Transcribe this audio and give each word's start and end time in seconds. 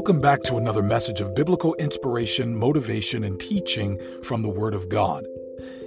Welcome 0.00 0.22
back 0.22 0.42
to 0.44 0.56
another 0.56 0.82
message 0.82 1.20
of 1.20 1.34
biblical 1.34 1.74
inspiration, 1.74 2.56
motivation, 2.56 3.22
and 3.22 3.38
teaching 3.38 4.00
from 4.22 4.40
the 4.40 4.48
Word 4.48 4.72
of 4.72 4.88
God. 4.88 5.26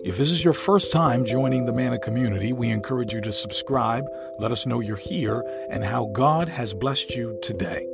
If 0.05 0.17
this 0.17 0.29
is 0.29 0.43
your 0.43 0.53
first 0.53 0.91
time 0.91 1.25
joining 1.25 1.65
the 1.65 1.73
Manna 1.73 1.97
community, 1.97 2.53
we 2.53 2.69
encourage 2.69 3.11
you 3.11 3.21
to 3.21 3.33
subscribe, 3.33 4.05
let 4.37 4.51
us 4.51 4.67
know 4.67 4.81
you're 4.81 4.97
here, 4.97 5.43
and 5.71 5.83
how 5.83 6.11
God 6.13 6.47
has 6.47 6.75
blessed 6.75 7.15
you 7.15 7.39
today. 7.41 7.87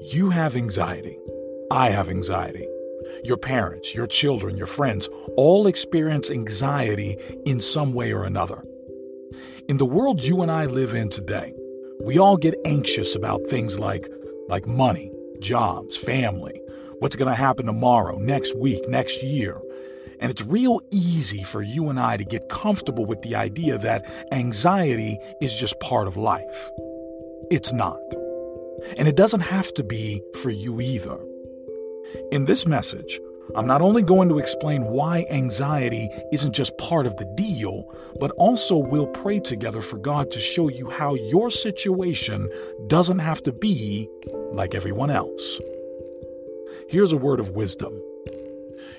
You 0.00 0.30
have 0.30 0.56
anxiety. 0.56 1.18
I 1.70 1.90
have 1.90 2.08
anxiety. 2.08 2.66
Your 3.24 3.36
parents, 3.36 3.94
your 3.94 4.06
children, 4.06 4.56
your 4.56 4.66
friends 4.66 5.06
all 5.36 5.66
experience 5.66 6.30
anxiety 6.30 7.18
in 7.44 7.60
some 7.60 7.92
way 7.92 8.14
or 8.14 8.24
another. 8.24 8.64
In 9.68 9.76
the 9.76 9.84
world 9.84 10.22
you 10.22 10.40
and 10.40 10.50
I 10.50 10.64
live 10.64 10.94
in 10.94 11.10
today, 11.10 11.52
we 12.00 12.18
all 12.18 12.36
get 12.36 12.54
anxious 12.64 13.14
about 13.14 13.46
things 13.46 13.78
like 13.78 14.08
like 14.48 14.66
money, 14.66 15.10
jobs, 15.40 15.96
family, 15.96 16.60
what's 16.98 17.16
going 17.16 17.30
to 17.30 17.34
happen 17.34 17.66
tomorrow, 17.66 18.18
next 18.18 18.56
week, 18.56 18.88
next 18.88 19.22
year. 19.22 19.60
And 20.20 20.30
it's 20.30 20.42
real 20.42 20.80
easy 20.90 21.42
for 21.42 21.60
you 21.60 21.88
and 21.88 21.98
I 21.98 22.16
to 22.16 22.24
get 22.24 22.48
comfortable 22.48 23.04
with 23.04 23.20
the 23.22 23.34
idea 23.34 23.78
that 23.78 24.04
anxiety 24.32 25.18
is 25.40 25.54
just 25.54 25.78
part 25.80 26.08
of 26.08 26.16
life. 26.16 26.70
It's 27.50 27.72
not. 27.72 28.00
And 28.96 29.08
it 29.08 29.16
doesn't 29.16 29.40
have 29.40 29.72
to 29.74 29.84
be 29.84 30.22
for 30.42 30.50
you 30.50 30.80
either. 30.80 31.18
In 32.30 32.44
this 32.44 32.66
message, 32.66 33.18
I'm 33.54 33.66
not 33.66 33.82
only 33.82 34.02
going 34.02 34.28
to 34.30 34.38
explain 34.38 34.84
why 34.84 35.26
anxiety 35.30 36.08
isn't 36.32 36.54
just 36.54 36.76
part 36.78 37.06
of 37.06 37.16
the 37.16 37.26
deal, 37.36 37.84
but 38.18 38.30
also 38.32 38.76
we'll 38.76 39.06
pray 39.06 39.38
together 39.38 39.80
for 39.80 39.98
God 39.98 40.30
to 40.32 40.40
show 40.40 40.68
you 40.68 40.90
how 40.90 41.14
your 41.14 41.50
situation 41.50 42.50
doesn't 42.86 43.18
have 43.20 43.42
to 43.44 43.52
be 43.52 44.08
like 44.52 44.74
everyone 44.74 45.10
else. 45.10 45.60
Here's 46.88 47.12
a 47.12 47.16
word 47.16 47.40
of 47.40 47.50
wisdom 47.50 48.00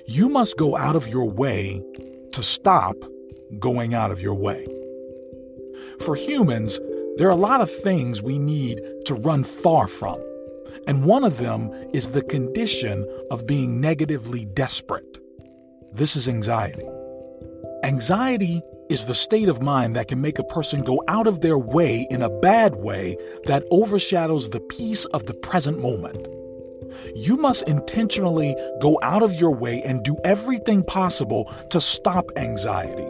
you 0.06 0.28
must 0.28 0.56
go 0.56 0.76
out 0.76 0.94
of 0.94 1.08
your 1.08 1.28
way 1.28 1.82
to 2.32 2.42
stop 2.42 2.96
going 3.58 3.94
out 3.94 4.10
of 4.10 4.20
your 4.20 4.34
way. 4.34 4.64
For 6.00 6.14
humans, 6.14 6.78
there 7.16 7.26
are 7.26 7.32
a 7.32 7.36
lot 7.36 7.60
of 7.60 7.70
things 7.70 8.22
we 8.22 8.38
need 8.38 8.80
to 9.06 9.14
run 9.14 9.42
far 9.42 9.88
from. 9.88 10.20
And 10.86 11.04
one 11.04 11.24
of 11.24 11.38
them 11.38 11.70
is 11.92 12.12
the 12.12 12.22
condition 12.22 13.06
of 13.30 13.46
being 13.46 13.80
negatively 13.80 14.44
desperate. 14.44 15.18
This 15.92 16.16
is 16.16 16.28
anxiety. 16.28 16.86
Anxiety 17.82 18.62
is 18.88 19.06
the 19.06 19.14
state 19.14 19.48
of 19.48 19.62
mind 19.62 19.96
that 19.96 20.08
can 20.08 20.20
make 20.20 20.38
a 20.38 20.44
person 20.44 20.82
go 20.82 21.02
out 21.08 21.26
of 21.26 21.40
their 21.40 21.58
way 21.58 22.06
in 22.10 22.22
a 22.22 22.40
bad 22.40 22.76
way 22.76 23.16
that 23.44 23.64
overshadows 23.70 24.50
the 24.50 24.60
peace 24.60 25.04
of 25.06 25.26
the 25.26 25.34
present 25.34 25.80
moment. 25.80 26.26
You 27.14 27.36
must 27.36 27.68
intentionally 27.68 28.56
go 28.80 28.98
out 29.02 29.22
of 29.22 29.34
your 29.34 29.54
way 29.54 29.82
and 29.82 30.02
do 30.02 30.16
everything 30.24 30.82
possible 30.84 31.52
to 31.70 31.80
stop 31.80 32.30
anxiety. 32.36 33.06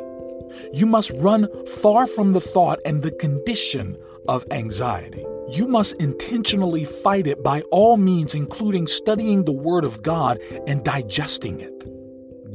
You 0.73 0.87
must 0.87 1.11
run 1.17 1.49
far 1.67 2.07
from 2.07 2.33
the 2.33 2.41
thought 2.41 2.81
and 2.85 3.03
the 3.03 3.11
condition 3.11 3.97
of 4.29 4.47
anxiety. 4.51 5.25
You 5.49 5.69
must 5.69 5.95
intentionally 5.95 6.85
fight 6.85 7.27
it 7.27 7.43
by 7.43 7.63
all 7.71 7.97
means, 7.97 8.35
including 8.35 8.87
studying 8.87 9.45
the 9.45 9.53
Word 9.53 9.85
of 9.85 10.03
God 10.03 10.39
and 10.67 10.85
digesting 10.85 11.61
it. 11.61 11.73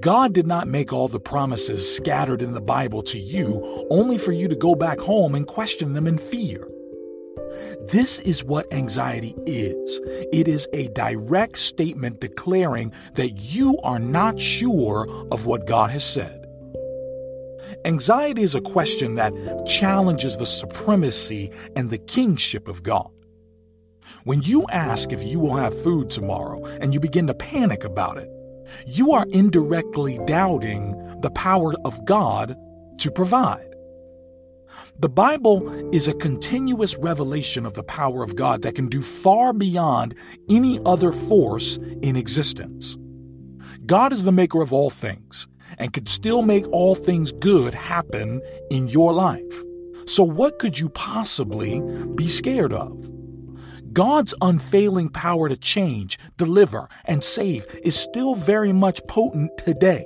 God 0.02 0.34
did 0.34 0.47
not 0.47 0.68
make 0.68 0.91
all 0.91 1.07
the 1.07 1.19
promises 1.19 1.96
scattered 1.96 2.41
in 2.41 2.53
the 2.53 2.62
Bible 2.62 3.01
to 3.03 3.19
you 3.19 3.88
only 3.91 4.18
for 4.18 4.31
you 4.31 4.47
to 4.47 4.56
go 4.56 4.75
back 4.75 5.00
home 5.00 5.35
and 5.35 5.47
question 5.47 5.94
them 5.94 6.07
in 6.07 6.18
fear. 6.18 6.68
This 7.88 8.19
is 8.22 8.44
what 8.44 8.72
anxiety 8.74 9.35
is 9.46 10.01
it 10.34 10.47
is 10.47 10.68
a 10.74 10.88
direct 10.90 11.59
statement 11.59 12.19
declaring 12.19 12.91
that 13.13 13.30
you 13.30 13.78
are 13.84 14.00
not 14.00 14.40
sure 14.40 15.07
of 15.31 15.46
what 15.46 15.68
God 15.68 15.91
has 15.91 16.03
said. 16.03 16.41
Anxiety 17.85 18.41
is 18.41 18.55
a 18.55 18.61
question 18.61 19.15
that 19.15 19.33
challenges 19.67 20.37
the 20.37 20.45
supremacy 20.45 21.51
and 21.75 21.89
the 21.89 21.97
kingship 21.97 22.67
of 22.67 22.83
God. 22.83 23.09
When 24.23 24.41
you 24.41 24.65
ask 24.69 25.11
if 25.11 25.23
you 25.23 25.39
will 25.39 25.55
have 25.55 25.79
food 25.81 26.09
tomorrow 26.09 26.63
and 26.65 26.93
you 26.93 26.99
begin 26.99 27.27
to 27.27 27.33
panic 27.33 27.83
about 27.83 28.17
it, 28.17 28.29
you 28.85 29.13
are 29.13 29.25
indirectly 29.29 30.19
doubting 30.25 30.91
the 31.21 31.31
power 31.31 31.73
of 31.85 32.03
God 32.05 32.55
to 32.99 33.11
provide. 33.11 33.67
The 34.99 35.09
Bible 35.09 35.89
is 35.93 36.07
a 36.07 36.13
continuous 36.13 36.95
revelation 36.97 37.65
of 37.65 37.73
the 37.73 37.83
power 37.83 38.23
of 38.23 38.35
God 38.35 38.61
that 38.61 38.75
can 38.75 38.88
do 38.88 39.01
far 39.01 39.53
beyond 39.53 40.13
any 40.49 40.79
other 40.85 41.11
force 41.11 41.77
in 42.03 42.15
existence. 42.15 42.97
God 43.85 44.13
is 44.13 44.23
the 44.23 44.31
maker 44.31 44.61
of 44.61 44.71
all 44.71 44.91
things, 44.91 45.47
and 45.77 45.93
could 45.93 46.07
still 46.07 46.41
make 46.41 46.67
all 46.69 46.95
things 46.95 47.31
good 47.31 47.73
happen 47.73 48.41
in 48.69 48.87
your 48.87 49.13
life. 49.13 49.63
So, 50.05 50.23
what 50.23 50.59
could 50.59 50.79
you 50.79 50.89
possibly 50.89 51.81
be 52.15 52.27
scared 52.27 52.73
of? 52.73 53.09
God's 53.93 54.33
unfailing 54.41 55.09
power 55.09 55.49
to 55.49 55.57
change, 55.57 56.17
deliver, 56.37 56.87
and 57.05 57.23
save 57.23 57.65
is 57.83 57.95
still 57.95 58.35
very 58.35 58.71
much 58.71 59.05
potent 59.07 59.51
today. 59.57 60.05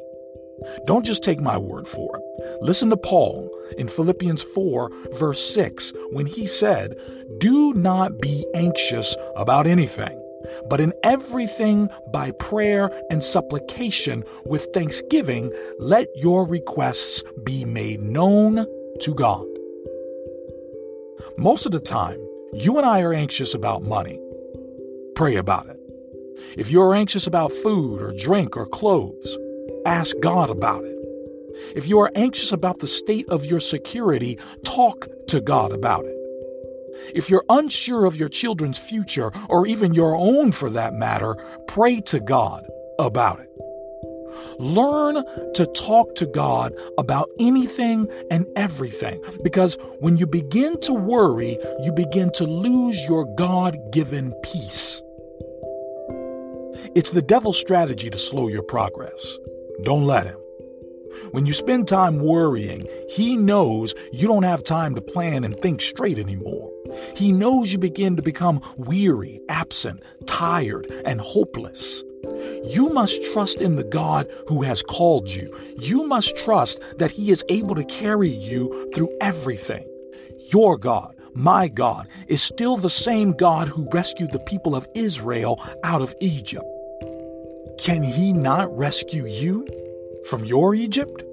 Don't 0.86 1.06
just 1.06 1.24
take 1.24 1.40
my 1.40 1.58
word 1.58 1.88
for 1.88 2.18
it. 2.18 2.62
Listen 2.62 2.90
to 2.90 2.98
Paul 2.98 3.50
in 3.78 3.88
Philippians 3.88 4.44
4, 4.44 4.92
verse 5.14 5.54
6, 5.54 5.94
when 6.12 6.26
he 6.26 6.48
said, 6.48 6.96
Do 7.40 7.74
not 7.74 8.20
be 8.22 8.46
anxious 8.56 9.16
about 9.36 9.68
anything 9.68 10.20
but 10.70 10.82
in 10.82 10.94
everything 11.04 11.90
by 12.12 12.32
prayer 12.32 12.90
and 13.10 13.24
supplication 13.24 14.24
with 14.46 14.68
thanksgiving, 14.74 15.52
let 15.80 16.08
your 16.16 16.46
requests 16.46 17.24
be 17.44 17.66
made 17.66 18.02
known 18.02 18.66
to 19.02 19.14
God. 19.14 19.46
Most 21.38 21.66
of 21.66 21.72
the 21.72 21.80
time, 21.80 22.20
you 22.54 22.78
and 22.78 22.86
I 22.86 23.02
are 23.02 23.14
anxious 23.14 23.54
about 23.54 23.84
money. 23.84 24.20
Pray 25.16 25.36
about 25.36 25.68
it. 25.68 25.80
If 26.58 26.72
you're 26.72 26.94
anxious 26.94 27.28
about 27.28 27.52
food 27.52 28.02
or 28.02 28.14
drink 28.18 28.56
or 28.56 28.66
clothes, 28.66 29.38
ask 29.86 30.16
God 30.22 30.50
about 30.50 30.84
it. 30.84 30.96
If 31.76 31.88
you 31.88 32.00
are 32.00 32.12
anxious 32.16 32.52
about 32.52 32.80
the 32.80 32.88
state 32.88 33.28
of 33.30 33.46
your 33.46 33.60
security, 33.60 34.38
talk 34.64 35.08
to 35.28 35.42
God 35.42 35.72
about 35.72 36.06
it. 36.06 36.15
If 37.14 37.30
you're 37.30 37.46
unsure 37.50 38.06
of 38.06 38.16
your 38.16 38.30
children's 38.30 38.78
future, 38.78 39.32
or 39.50 39.68
even 39.68 39.94
your 39.94 40.16
own 40.16 40.52
for 40.52 40.70
that 40.72 40.94
matter, 40.94 41.36
pray 41.68 42.02
to 42.02 42.20
God 42.20 42.66
about 43.00 43.40
it. 43.40 43.50
Learn 44.60 45.24
to 45.54 45.66
talk 45.68 46.16
to 46.16 46.26
God 46.26 46.74
about 46.98 47.30
anything 47.40 48.10
and 48.30 48.46
everything 48.56 49.22
because 49.44 49.78
when 50.00 50.18
you 50.18 50.28
begin 50.28 50.80
to 50.82 50.94
worry, 50.94 51.58
you 51.84 51.92
begin 51.94 52.32
to 52.34 52.46
lose 52.46 53.00
your 53.04 53.26
God 53.36 53.78
given 53.92 54.34
peace. 54.44 55.02
It's 56.96 57.12
the 57.12 57.22
devil's 57.22 57.60
strategy 57.60 58.10
to 58.10 58.18
slow 58.18 58.48
your 58.48 58.64
progress. 58.64 59.38
Don't 59.84 60.06
let 60.06 60.26
him. 60.26 60.38
When 61.32 61.46
you 61.46 61.54
spend 61.54 61.88
time 61.88 62.20
worrying, 62.20 62.88
he 63.10 63.38
knows 63.38 63.94
you 64.12 64.28
don't 64.28 64.44
have 64.44 64.64
time 64.64 64.96
to 64.96 65.02
plan 65.02 65.44
and 65.44 65.56
think 65.58 65.82
straight 65.82 66.18
anymore. 66.18 66.72
He 67.16 67.32
knows 67.32 67.72
you 67.72 67.80
begin 67.80 68.16
to 68.16 68.22
become 68.22 68.62
weary, 68.78 69.42
absent, 69.50 70.02
tired, 70.26 70.92
and 71.06 71.22
hopeless. 71.22 72.04
You 72.66 72.90
must 72.90 73.24
trust 73.34 73.62
in 73.62 73.76
the 73.76 73.84
God 73.84 74.28
who 74.48 74.64
has 74.64 74.82
called 74.82 75.30
you. 75.30 75.56
You 75.78 76.08
must 76.08 76.36
trust 76.38 76.80
that 76.98 77.12
He 77.12 77.32
is 77.32 77.44
able 77.50 77.76
to 77.76 77.84
carry 77.86 78.30
you 78.30 78.90
through 78.94 79.16
everything. 79.22 79.88
Your 80.52 80.78
God, 80.78 81.16
my 81.34 81.68
God, 81.68 82.08
is 82.28 82.42
still 82.42 82.78
the 82.78 82.90
same 82.90 83.34
God 83.34 83.68
who 83.68 83.90
rescued 83.92 84.32
the 84.32 84.40
people 84.40 84.76
of 84.76 84.88
Israel 84.96 85.62
out 85.84 86.02
of 86.02 86.16
Egypt. 86.22 86.66
Can 87.78 88.04
He 88.04 88.34
not 88.34 88.76
rescue 88.76 89.26
you 89.26 89.68
from 90.30 90.46
your 90.46 90.74
Egypt? 90.74 91.24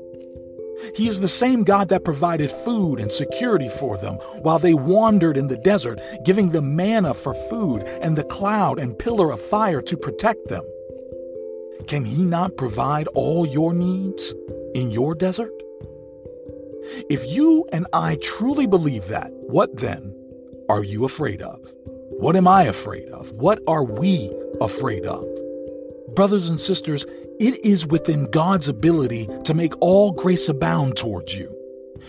He 0.94 1.08
is 1.08 1.20
the 1.20 1.28
same 1.28 1.64
God 1.64 1.88
that 1.88 2.04
provided 2.04 2.50
food 2.50 3.00
and 3.00 3.10
security 3.10 3.68
for 3.68 3.96
them 3.96 4.14
while 4.42 4.58
they 4.58 4.74
wandered 4.74 5.36
in 5.36 5.48
the 5.48 5.56
desert, 5.56 6.00
giving 6.24 6.50
them 6.50 6.76
manna 6.76 7.14
for 7.14 7.34
food 7.34 7.82
and 7.82 8.16
the 8.16 8.24
cloud 8.24 8.78
and 8.78 8.98
pillar 8.98 9.30
of 9.30 9.40
fire 9.40 9.82
to 9.82 9.96
protect 9.96 10.48
them. 10.48 10.64
Can 11.86 12.04
He 12.04 12.24
not 12.24 12.56
provide 12.56 13.08
all 13.08 13.46
your 13.46 13.72
needs 13.72 14.34
in 14.74 14.90
your 14.90 15.14
desert? 15.14 15.52
If 17.08 17.24
you 17.26 17.64
and 17.72 17.86
I 17.92 18.16
truly 18.16 18.66
believe 18.66 19.06
that, 19.08 19.30
what 19.32 19.76
then 19.76 20.14
are 20.68 20.82
you 20.82 21.04
afraid 21.04 21.40
of? 21.42 21.72
What 22.18 22.36
am 22.36 22.46
I 22.46 22.64
afraid 22.64 23.08
of? 23.08 23.32
What 23.32 23.60
are 23.66 23.84
we 23.84 24.30
afraid 24.60 25.06
of? 25.06 25.24
Brothers 26.14 26.48
and 26.48 26.60
sisters, 26.60 27.06
it 27.42 27.64
is 27.64 27.84
within 27.84 28.30
God's 28.30 28.68
ability 28.68 29.28
to 29.42 29.52
make 29.52 29.74
all 29.80 30.12
grace 30.12 30.48
abound 30.48 30.96
towards 30.96 31.36
you. 31.36 31.52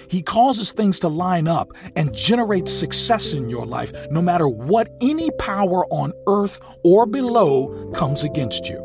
He 0.07 0.21
causes 0.21 0.71
things 0.71 0.99
to 0.99 1.07
line 1.07 1.47
up 1.47 1.73
and 1.95 2.13
generate 2.13 2.67
success 2.67 3.33
in 3.33 3.49
your 3.49 3.65
life 3.65 3.91
no 4.11 4.21
matter 4.21 4.47
what 4.47 4.89
any 5.01 5.31
power 5.39 5.87
on 5.87 6.13
earth 6.27 6.61
or 6.83 7.07
below 7.07 7.91
comes 7.93 8.23
against 8.23 8.69
you. 8.69 8.79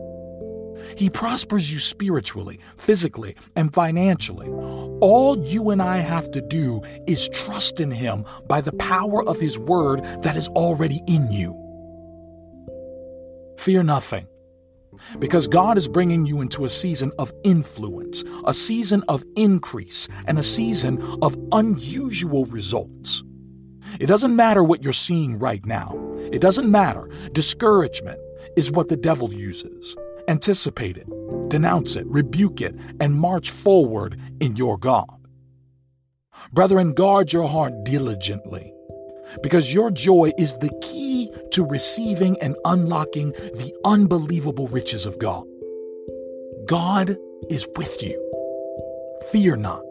He 0.96 1.10
prospers 1.10 1.70
you 1.70 1.78
spiritually, 1.78 2.58
physically, 2.78 3.36
and 3.54 3.74
financially. 3.74 4.48
All 4.48 5.36
you 5.36 5.68
and 5.68 5.82
I 5.82 5.98
have 5.98 6.30
to 6.30 6.40
do 6.40 6.80
is 7.06 7.28
trust 7.28 7.78
in 7.78 7.90
Him 7.90 8.24
by 8.46 8.62
the 8.62 8.72
power 8.72 9.22
of 9.28 9.38
His 9.38 9.58
Word 9.58 10.02
that 10.22 10.34
is 10.34 10.48
already 10.48 11.02
in 11.06 11.30
you. 11.30 11.52
Fear 13.58 13.82
nothing. 13.82 14.28
Because 15.18 15.48
God 15.48 15.78
is 15.78 15.88
bringing 15.88 16.26
you 16.26 16.40
into 16.40 16.64
a 16.64 16.70
season 16.70 17.12
of 17.18 17.32
influence, 17.44 18.24
a 18.44 18.54
season 18.54 19.02
of 19.08 19.24
increase, 19.36 20.08
and 20.26 20.38
a 20.38 20.42
season 20.42 21.00
of 21.22 21.36
unusual 21.52 22.46
results. 22.46 23.22
It 24.00 24.06
doesn't 24.06 24.36
matter 24.36 24.62
what 24.62 24.84
you're 24.84 24.92
seeing 24.92 25.38
right 25.38 25.64
now. 25.64 25.94
It 26.32 26.40
doesn't 26.40 26.70
matter. 26.70 27.08
Discouragement 27.32 28.20
is 28.56 28.70
what 28.70 28.88
the 28.88 28.96
devil 28.96 29.32
uses. 29.32 29.96
Anticipate 30.28 30.98
it, 30.98 31.08
denounce 31.48 31.96
it, 31.96 32.06
rebuke 32.06 32.60
it, 32.60 32.74
and 33.00 33.14
march 33.14 33.50
forward 33.50 34.20
in 34.40 34.56
your 34.56 34.76
God. 34.76 35.18
Brethren, 36.52 36.92
guard 36.92 37.32
your 37.32 37.48
heart 37.48 37.72
diligently, 37.84 38.72
because 39.42 39.72
your 39.72 39.90
joy 39.90 40.32
is 40.38 40.56
the 40.58 40.70
key 40.82 41.32
to 41.52 41.66
receiving 41.66 42.38
and 42.40 42.56
unlocking 42.64 43.32
the 43.32 43.74
unbelievable 43.84 44.68
riches 44.68 45.06
of 45.06 45.18
God. 45.18 45.44
God 46.66 47.16
is 47.48 47.66
with 47.76 48.02
you. 48.02 48.24
Fear 49.32 49.56
not. 49.56 49.82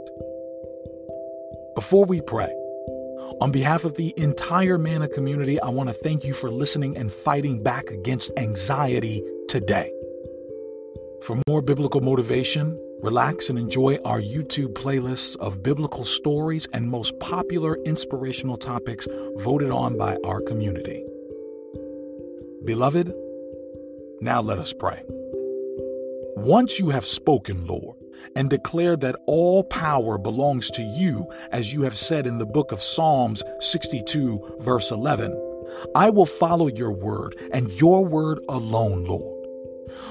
Before 1.75 2.05
we 2.05 2.21
pray, 2.21 2.53
on 3.39 3.51
behalf 3.51 3.85
of 3.85 3.95
the 3.95 4.13
entire 4.17 4.77
Manna 4.77 5.07
community, 5.07 5.59
I 5.61 5.69
want 5.69 5.89
to 5.89 5.93
thank 5.93 6.23
you 6.23 6.33
for 6.33 6.49
listening 6.49 6.97
and 6.97 7.11
fighting 7.11 7.61
back 7.61 7.89
against 7.89 8.31
anxiety 8.37 9.23
today. 9.47 9.91
For 11.21 11.39
more 11.47 11.61
biblical 11.61 12.01
motivation, 12.01 12.79
relax 13.01 13.49
and 13.49 13.59
enjoy 13.59 13.97
our 14.03 14.19
YouTube 14.19 14.73
playlists 14.73 15.35
of 15.37 15.63
biblical 15.63 16.03
stories 16.03 16.67
and 16.73 16.87
most 16.87 17.17
popular 17.19 17.77
inspirational 17.85 18.57
topics 18.57 19.07
voted 19.37 19.71
on 19.71 19.97
by 19.97 20.17
our 20.25 20.41
community. 20.41 21.03
Beloved, 22.65 23.13
now 24.19 24.41
let 24.41 24.57
us 24.57 24.73
pray. 24.73 25.03
Once 26.35 26.79
you 26.79 26.89
have 26.89 27.05
spoken, 27.05 27.65
Lord, 27.65 27.97
and 28.35 28.49
declared 28.49 29.01
that 29.01 29.15
all 29.27 29.63
power 29.63 30.17
belongs 30.17 30.69
to 30.71 30.81
you, 30.81 31.27
as 31.51 31.71
you 31.71 31.83
have 31.83 31.97
said 31.97 32.25
in 32.25 32.39
the 32.39 32.45
book 32.45 32.71
of 32.71 32.81
Psalms 32.81 33.43
62, 33.59 34.57
verse 34.59 34.91
11, 34.91 35.31
I 35.95 36.09
will 36.09 36.25
follow 36.25 36.67
your 36.67 36.91
word 36.91 37.35
and 37.51 37.71
your 37.79 38.05
word 38.05 38.39
alone, 38.49 39.05
Lord. 39.05 39.36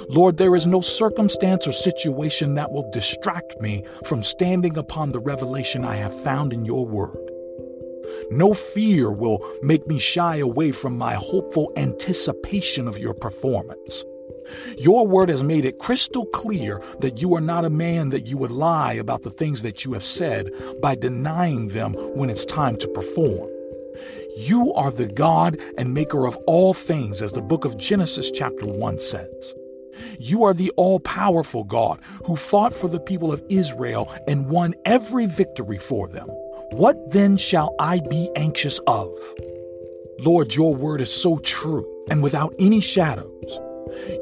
Lord, 0.08 0.36
there 0.36 0.56
is 0.56 0.66
no 0.66 0.80
circumstance 0.80 1.66
or 1.66 1.72
situation 1.72 2.54
that 2.54 2.72
will 2.72 2.90
distract 2.90 3.60
me 3.60 3.84
from 4.04 4.22
standing 4.22 4.76
upon 4.76 5.12
the 5.12 5.20
revelation 5.20 5.84
I 5.84 5.96
have 5.96 6.22
found 6.22 6.52
in 6.52 6.64
your 6.64 6.86
word. 6.86 7.30
No 8.30 8.54
fear 8.54 9.10
will 9.10 9.44
make 9.62 9.86
me 9.86 9.98
shy 9.98 10.36
away 10.36 10.72
from 10.72 10.96
my 10.96 11.14
hopeful 11.14 11.72
anticipation 11.76 12.88
of 12.88 12.98
your 12.98 13.14
performance. 13.14 14.04
Your 14.78 15.06
word 15.06 15.28
has 15.28 15.42
made 15.42 15.64
it 15.64 15.78
crystal 15.78 16.24
clear 16.26 16.80
that 17.00 17.20
you 17.20 17.34
are 17.34 17.40
not 17.40 17.64
a 17.64 17.70
man 17.70 18.10
that 18.10 18.26
you 18.26 18.38
would 18.38 18.52
lie 18.52 18.92
about 18.92 19.22
the 19.22 19.30
things 19.30 19.62
that 19.62 19.84
you 19.84 19.92
have 19.92 20.04
said 20.04 20.50
by 20.80 20.94
denying 20.94 21.68
them 21.68 21.94
when 22.14 22.30
it's 22.30 22.44
time 22.44 22.76
to 22.76 22.88
perform. 22.88 23.48
You 24.36 24.72
are 24.74 24.90
the 24.90 25.08
God 25.08 25.58
and 25.78 25.94
maker 25.94 26.26
of 26.26 26.36
all 26.46 26.74
things, 26.74 27.22
as 27.22 27.32
the 27.32 27.42
book 27.42 27.64
of 27.64 27.78
Genesis, 27.78 28.30
chapter 28.30 28.66
1 28.66 29.00
says. 29.00 29.54
You 30.18 30.44
are 30.44 30.54
the 30.54 30.70
all 30.76 31.00
powerful 31.00 31.64
God 31.64 32.00
who 32.24 32.36
fought 32.36 32.72
for 32.72 32.88
the 32.88 33.00
people 33.00 33.32
of 33.32 33.42
Israel 33.48 34.12
and 34.26 34.48
won 34.48 34.74
every 34.84 35.26
victory 35.26 35.78
for 35.78 36.08
them. 36.08 36.28
What 36.72 37.10
then 37.10 37.36
shall 37.36 37.74
I 37.78 38.00
be 38.00 38.30
anxious 38.36 38.78
of? 38.86 39.10
Lord, 40.20 40.54
your 40.54 40.74
word 40.74 41.00
is 41.00 41.12
so 41.12 41.38
true 41.38 41.86
and 42.10 42.22
without 42.22 42.54
any 42.58 42.80
shadows. 42.80 43.35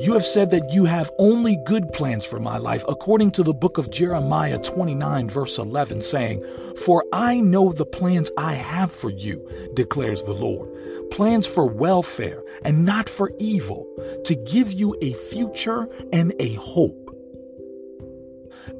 You 0.00 0.12
have 0.12 0.24
said 0.24 0.50
that 0.50 0.70
you 0.70 0.84
have 0.84 1.10
only 1.18 1.56
good 1.64 1.92
plans 1.92 2.26
for 2.26 2.38
my 2.38 2.58
life, 2.58 2.84
according 2.88 3.30
to 3.32 3.42
the 3.42 3.54
book 3.54 3.78
of 3.78 3.90
Jeremiah 3.90 4.58
29, 4.58 5.30
verse 5.30 5.58
11, 5.58 6.02
saying, 6.02 6.44
For 6.84 7.04
I 7.12 7.40
know 7.40 7.72
the 7.72 7.86
plans 7.86 8.30
I 8.36 8.54
have 8.54 8.92
for 8.92 9.10
you, 9.10 9.48
declares 9.74 10.22
the 10.22 10.34
Lord 10.34 10.70
plans 11.10 11.46
for 11.46 11.66
welfare 11.66 12.42
and 12.64 12.84
not 12.84 13.08
for 13.08 13.30
evil, 13.38 13.86
to 14.24 14.34
give 14.34 14.72
you 14.72 14.96
a 15.00 15.12
future 15.12 15.88
and 16.12 16.34
a 16.40 16.54
hope. 16.54 17.00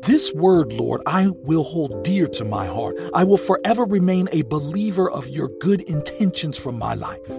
This 0.02 0.32
word, 0.34 0.72
Lord, 0.72 1.00
I 1.06 1.28
will 1.28 1.62
hold 1.62 2.02
dear 2.02 2.26
to 2.28 2.44
my 2.44 2.66
heart. 2.66 2.96
I 3.14 3.24
will 3.24 3.36
forever 3.36 3.84
remain 3.84 4.28
a 4.32 4.42
believer 4.42 5.08
of 5.08 5.28
your 5.28 5.48
good 5.60 5.82
intentions 5.82 6.58
for 6.58 6.72
my 6.72 6.94
life. 6.94 7.30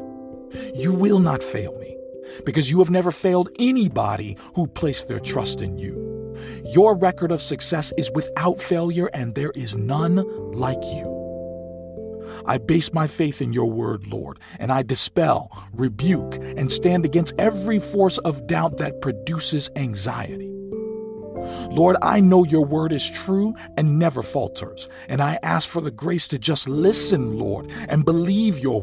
You 0.74 0.94
will 0.94 1.20
not 1.20 1.44
fail 1.44 1.78
me 1.80 1.98
because 2.46 2.70
you 2.70 2.80
have 2.80 2.90
never 2.90 3.12
failed 3.12 3.50
anybody 3.60 4.38
who 4.56 4.68
placed 4.68 5.08
their 5.08 5.20
trust 5.20 5.62
in 5.62 5.78
you. 5.78 6.06
Your 6.66 6.96
record 6.96 7.32
of 7.32 7.42
success 7.42 7.94
is 7.98 8.12
without 8.12 8.62
failure, 8.62 9.08
and 9.14 9.36
there 9.36 9.52
is 9.52 9.76
none 9.76 10.18
like 10.52 10.84
you. 10.84 11.16
I 12.46 12.58
base 12.58 12.94
my 12.94 13.08
faith 13.08 13.42
in 13.42 13.54
your 13.54 13.72
word, 13.72 14.08
Lord, 14.08 14.40
and 14.60 14.72
I 14.72 14.84
dispel, 14.84 15.52
rebuke, 15.74 16.36
and 16.36 16.72
stand 16.72 17.06
against 17.06 17.34
every 17.40 17.80
force 17.80 18.18
of 18.20 18.48
doubt 18.48 18.78
that 18.78 19.02
produces 19.02 19.70
anxiety. 19.76 20.52
Lord, 21.70 21.98
I 22.02 22.20
know 22.20 22.44
your 22.44 22.66
word 22.66 22.92
is 22.92 23.10
true 23.10 23.54
and 23.78 24.00
never 24.00 24.22
falters, 24.22 24.90
and 25.10 25.22
I 25.22 25.40
ask 25.44 25.68
for 25.68 25.82
the 25.82 25.92
grace 25.92 26.28
to 26.30 26.40
just 26.40 26.68
listen, 26.68 27.38
Lord, 27.38 27.72
and 27.88 28.06
believe 28.06 28.60
your 28.60 28.82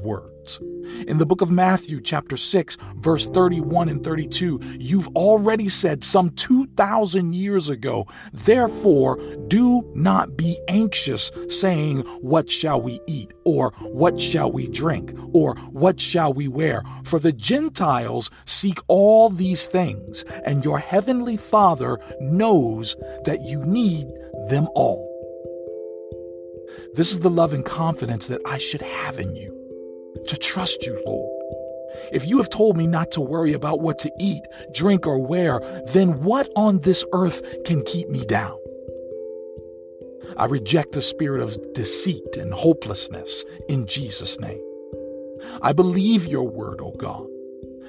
In 1.06 1.18
the 1.18 1.26
book 1.26 1.40
of 1.40 1.50
Matthew, 1.50 2.00
chapter 2.00 2.36
6, 2.36 2.76
verse 2.96 3.26
31 3.26 3.88
and 3.88 4.02
32, 4.02 4.60
you've 4.78 5.08
already 5.08 5.68
said 5.68 6.04
some 6.04 6.30
2,000 6.30 7.34
years 7.34 7.68
ago, 7.68 8.06
therefore, 8.32 9.18
do 9.48 9.90
not 9.94 10.36
be 10.36 10.58
anxious, 10.68 11.30
saying, 11.48 12.00
What 12.20 12.50
shall 12.50 12.80
we 12.80 13.00
eat? 13.06 13.32
Or 13.44 13.72
what 13.80 14.20
shall 14.20 14.50
we 14.50 14.68
drink? 14.68 15.12
Or 15.32 15.54
what 15.70 16.00
shall 16.00 16.32
we 16.32 16.48
wear? 16.48 16.82
For 17.04 17.18
the 17.18 17.32
Gentiles 17.32 18.30
seek 18.44 18.78
all 18.88 19.28
these 19.28 19.66
things, 19.66 20.24
and 20.44 20.64
your 20.64 20.78
heavenly 20.78 21.36
Father 21.36 21.98
knows 22.20 22.96
that 23.24 23.40
you 23.42 23.64
need 23.64 24.06
them 24.48 24.68
all. 24.74 25.08
This 26.94 27.12
is 27.12 27.20
the 27.20 27.30
love 27.30 27.52
and 27.52 27.64
confidence 27.64 28.26
that 28.26 28.40
I 28.46 28.58
should 28.58 28.82
have 28.82 29.18
in 29.18 29.34
you 29.34 29.61
to 30.26 30.36
trust 30.36 30.84
you, 30.86 31.00
Lord. 31.06 31.42
If 32.12 32.26
you 32.26 32.38
have 32.38 32.50
told 32.50 32.76
me 32.76 32.86
not 32.86 33.10
to 33.12 33.20
worry 33.20 33.52
about 33.52 33.80
what 33.80 33.98
to 34.00 34.12
eat, 34.18 34.42
drink, 34.72 35.06
or 35.06 35.18
wear, 35.18 35.60
then 35.88 36.22
what 36.22 36.48
on 36.56 36.80
this 36.80 37.04
earth 37.12 37.42
can 37.64 37.82
keep 37.84 38.08
me 38.08 38.24
down? 38.24 38.58
I 40.36 40.46
reject 40.46 40.92
the 40.92 41.02
spirit 41.02 41.40
of 41.40 41.58
deceit 41.74 42.36
and 42.36 42.52
hopelessness 42.52 43.44
in 43.68 43.86
Jesus' 43.86 44.40
name. 44.40 44.60
I 45.60 45.72
believe 45.72 46.26
your 46.26 46.48
word, 46.48 46.80
O 46.80 46.92
God, 46.92 47.26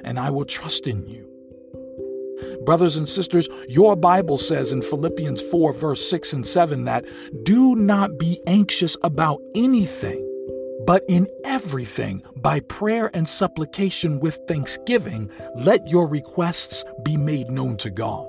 and 0.03 0.20
I 0.20 0.30
will 0.30 0.46
trust 0.46 0.88
in 0.88 1.08
you. 1.08 1.30
Brothers 2.65 2.98
and 2.98 3.08
sisters, 3.08 3.48
your 3.68 3.96
Bible 3.96 4.38
says 4.38 4.72
in 4.72 4.82
Philippians 4.82 5.42
4, 5.42 5.74
verse 5.74 6.10
6 6.10 6.34
and 6.34 6.48
7 6.48 6.86
that 6.86 7.06
do 7.44 7.75
not 7.75 8.18
be 8.18 8.42
anxious 8.48 8.98
about 9.03 9.42
anything 9.56 10.27
but 10.85 11.03
in 11.07 11.27
everything, 11.43 12.23
by 12.35 12.59
prayer 12.61 13.09
and 13.13 13.27
supplication 13.27 14.19
with 14.19 14.39
thanksgiving, 14.47 15.29
let 15.55 15.87
your 15.87 16.07
requests 16.07 16.83
be 17.03 17.17
made 17.17 17.49
known 17.49 17.77
to 17.77 17.89
God. 17.89 18.27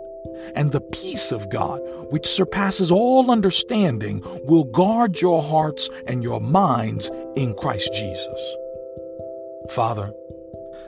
And 0.56 0.72
the 0.72 0.80
peace 0.80 1.32
of 1.32 1.50
God, 1.50 1.80
which 2.10 2.26
surpasses 2.26 2.90
all 2.90 3.30
understanding, 3.30 4.22
will 4.44 4.64
guard 4.64 5.20
your 5.20 5.42
hearts 5.42 5.88
and 6.06 6.22
your 6.22 6.40
minds 6.40 7.10
in 7.36 7.54
Christ 7.54 7.92
Jesus. 7.94 8.56
Father, 9.70 10.12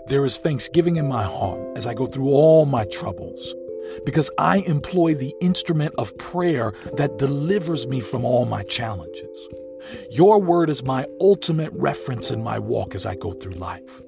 there 0.07 0.25
is 0.25 0.37
thanksgiving 0.37 0.97
in 0.97 1.09
my 1.09 1.25
heart 1.25 1.61
as 1.77 1.87
I 1.87 1.95
go 1.95 2.07
through 2.07 2.29
all 2.29 2.67
my 2.67 2.85
troubles, 2.87 3.55
because 4.05 4.31
I 4.39 4.59
employ 4.59 5.15
the 5.15 5.35
instrument 5.41 5.95
of 5.99 6.17
prayer 6.19 6.73
that 6.97 7.19
delivers 7.19 7.87
me 7.87 8.01
from 8.01 8.25
all 8.25 8.45
my 8.45 8.63
challenges. 8.65 9.49
Your 10.11 10.41
word 10.41 10.71
is 10.71 10.83
my 10.83 11.07
ultimate 11.21 11.73
reference 11.75 12.31
in 12.31 12.43
my 12.43 12.59
walk 12.59 12.95
as 12.95 13.07
I 13.07 13.17
go 13.17 13.33
through 13.33 13.53
life. 13.53 14.03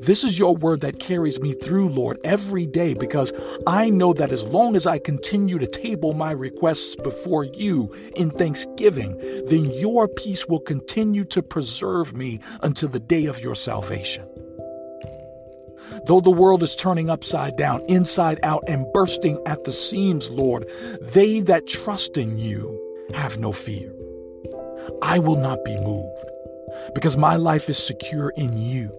This 0.00 0.24
is 0.24 0.38
your 0.38 0.56
word 0.56 0.80
that 0.80 1.00
carries 1.00 1.40
me 1.40 1.52
through, 1.52 1.90
Lord, 1.90 2.18
every 2.24 2.66
day 2.66 2.94
because 2.94 3.32
I 3.66 3.90
know 3.90 4.12
that 4.12 4.32
as 4.32 4.44
long 4.46 4.76
as 4.76 4.86
I 4.86 4.98
continue 4.98 5.58
to 5.58 5.66
table 5.66 6.14
my 6.14 6.30
requests 6.30 6.96
before 6.96 7.44
you 7.44 7.94
in 8.16 8.30
thanksgiving, 8.30 9.16
then 9.46 9.66
your 9.66 10.08
peace 10.08 10.46
will 10.46 10.60
continue 10.60 11.24
to 11.26 11.42
preserve 11.42 12.14
me 12.14 12.40
until 12.62 12.88
the 12.88 13.00
day 13.00 13.26
of 13.26 13.40
your 13.40 13.54
salvation. 13.54 14.26
Though 16.06 16.20
the 16.20 16.30
world 16.30 16.62
is 16.62 16.74
turning 16.74 17.08
upside 17.08 17.56
down, 17.56 17.82
inside 17.88 18.40
out, 18.42 18.64
and 18.68 18.86
bursting 18.92 19.40
at 19.46 19.64
the 19.64 19.72
seams, 19.72 20.30
Lord, 20.30 20.68
they 21.00 21.40
that 21.40 21.66
trust 21.66 22.16
in 22.16 22.38
you 22.38 22.80
have 23.14 23.38
no 23.38 23.52
fear. 23.52 23.93
I 25.02 25.18
will 25.18 25.36
not 25.36 25.64
be 25.64 25.76
moved 25.76 26.24
because 26.94 27.16
my 27.16 27.36
life 27.36 27.68
is 27.68 27.78
secure 27.78 28.30
in 28.30 28.56
you. 28.56 28.92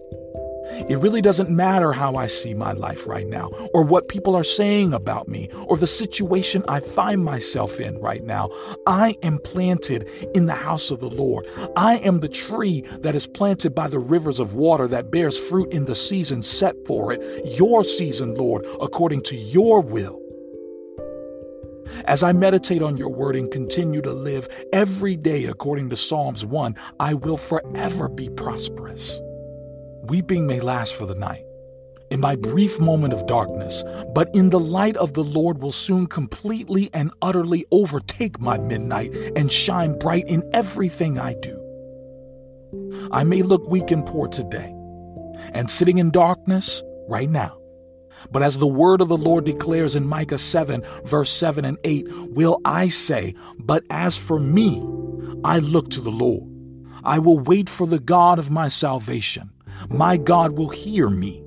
It 0.89 0.99
really 0.99 1.21
doesn't 1.21 1.49
matter 1.49 1.93
how 1.93 2.15
I 2.15 2.25
see 2.27 2.53
my 2.53 2.71
life 2.71 3.05
right 3.07 3.27
now, 3.27 3.49
or 3.73 3.83
what 3.83 4.07
people 4.07 4.35
are 4.35 4.43
saying 4.43 4.93
about 4.93 5.27
me, 5.27 5.49
or 5.67 5.77
the 5.77 5.87
situation 5.87 6.65
I 6.67 6.79
find 6.79 7.23
myself 7.23 7.79
in 7.79 7.99
right 7.99 8.23
now. 8.23 8.49
I 8.87 9.15
am 9.21 9.39
planted 9.39 10.09
in 10.33 10.47
the 10.47 10.55
house 10.55 10.89
of 10.89 10.99
the 10.99 11.09
Lord. 11.09 11.47
I 11.77 11.97
am 11.97 12.19
the 12.19 12.29
tree 12.29 12.81
that 12.99 13.15
is 13.15 13.27
planted 13.27 13.75
by 13.75 13.87
the 13.87 13.99
rivers 13.99 14.39
of 14.39 14.55
water 14.55 14.87
that 14.87 15.11
bears 15.11 15.37
fruit 15.37 15.71
in 15.71 15.85
the 15.85 15.95
season 15.95 16.41
set 16.41 16.75
for 16.87 17.13
it, 17.13 17.21
your 17.57 17.83
season, 17.83 18.33
Lord, 18.33 18.65
according 18.81 19.21
to 19.23 19.35
your 19.35 19.81
will. 19.81 20.24
As 22.07 22.21
I 22.21 22.33
meditate 22.33 22.83
on 22.83 22.97
your 22.97 23.09
word 23.09 23.35
and 23.35 23.49
continue 23.49 23.99
to 24.03 24.13
live 24.13 24.47
every 24.71 25.15
day 25.15 25.45
according 25.45 25.89
to 25.89 25.95
Psalms 25.95 26.45
1, 26.45 26.75
I 26.99 27.15
will 27.15 27.37
forever 27.37 28.07
be 28.07 28.29
prosperous. 28.29 29.19
Weeping 30.03 30.45
may 30.45 30.59
last 30.59 30.93
for 30.93 31.07
the 31.07 31.15
night, 31.15 31.43
in 32.11 32.19
my 32.19 32.35
brief 32.35 32.79
moment 32.79 33.13
of 33.13 33.25
darkness, 33.25 33.83
but 34.13 34.29
in 34.35 34.51
the 34.51 34.59
light 34.59 34.95
of 34.97 35.13
the 35.13 35.23
Lord 35.23 35.63
will 35.63 35.71
soon 35.71 36.05
completely 36.05 36.91
and 36.93 37.11
utterly 37.23 37.65
overtake 37.71 38.39
my 38.39 38.59
midnight 38.59 39.15
and 39.35 39.51
shine 39.51 39.97
bright 39.97 40.25
in 40.27 40.47
everything 40.53 41.17
I 41.17 41.33
do. 41.41 41.59
I 43.11 43.23
may 43.23 43.41
look 43.41 43.67
weak 43.67 43.89
and 43.89 44.05
poor 44.05 44.27
today, 44.27 44.71
and 45.55 45.71
sitting 45.71 45.97
in 45.97 46.11
darkness 46.11 46.83
right 47.07 47.29
now. 47.29 47.57
But 48.31 48.43
as 48.43 48.57
the 48.57 48.67
word 48.67 49.01
of 49.01 49.07
the 49.07 49.17
Lord 49.17 49.45
declares 49.45 49.95
in 49.95 50.07
Micah 50.07 50.37
7, 50.37 50.83
verse 51.05 51.31
7 51.31 51.65
and 51.65 51.77
8, 51.83 52.07
will 52.29 52.59
I 52.65 52.87
say, 52.87 53.35
But 53.59 53.83
as 53.89 54.17
for 54.17 54.39
me, 54.39 54.79
I 55.43 55.59
look 55.59 55.89
to 55.91 56.01
the 56.01 56.11
Lord. 56.11 56.49
I 57.03 57.19
will 57.19 57.39
wait 57.39 57.69
for 57.69 57.85
the 57.85 57.99
God 57.99 58.39
of 58.39 58.49
my 58.49 58.67
salvation. 58.67 59.51
My 59.89 60.17
God 60.17 60.53
will 60.53 60.69
hear 60.69 61.09
me. 61.09 61.43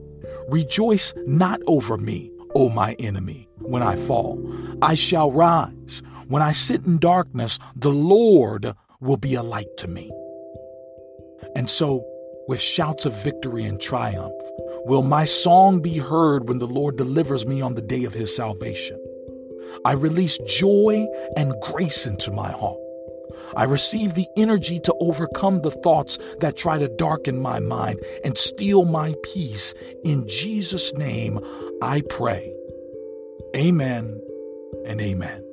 Rejoice 0.49 1.13
not 1.27 1.61
over 1.67 1.99
me, 1.99 2.31
O 2.55 2.69
my 2.69 2.95
enemy, 2.95 3.49
when 3.59 3.83
I 3.83 3.97
fall. 3.97 4.39
I 4.81 4.95
shall 4.95 5.33
rise. 5.33 6.03
When 6.29 6.43
I 6.43 6.53
sit 6.53 6.85
in 6.87 6.99
darkness, 6.99 7.59
the 7.75 7.91
Lord 7.91 8.75
will 9.01 9.17
be 9.17 9.35
a 9.35 9.43
light 9.43 9.77
to 9.79 9.89
me. 9.89 10.11
And 11.57 11.69
so, 11.69 12.05
with 12.47 12.61
shouts 12.61 13.05
of 13.05 13.25
victory 13.25 13.65
and 13.65 13.81
triumph, 13.81 14.33
will 14.89 15.03
my 15.03 15.25
song 15.25 15.81
be 15.81 15.99
heard 15.99 16.49
when 16.49 16.59
the 16.59 16.67
Lord 16.67 16.97
delivers 16.97 17.47
me 17.47 17.61
on 17.61 17.75
the 17.75 17.83
day 17.83 18.05
of 18.05 18.15
his 18.15 18.35
salvation. 18.35 18.99
I 19.85 19.93
release 19.93 20.39
joy 20.47 21.07
and 21.37 21.55
grace 21.63 22.07
into 22.07 22.31
my 22.33 22.51
heart. 22.51 22.81
I 23.55 23.65
receive 23.65 24.15
the 24.15 24.27
energy 24.37 24.81
to 24.81 24.95
overcome 25.01 25.61
the 25.61 25.71
thoughts 25.71 26.19
that 26.41 26.57
try 26.57 26.79
to 26.79 26.89
darken 26.89 27.41
my 27.41 27.61
mind 27.61 28.01
and 28.25 28.37
steal 28.37 28.85
my 28.87 29.15
peace. 29.23 29.75
In 30.05 30.27
Jesus' 30.27 30.93
name, 30.95 31.39
I 31.83 32.03
pray. 32.09 32.55
Amen 33.55 34.21
and 34.87 35.01
amen. 35.01 35.48